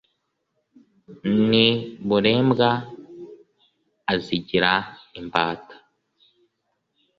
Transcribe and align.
n'i 1.49 1.67
burembwa 2.07 2.69
azigira 4.11 4.71
imbata. 5.19 5.75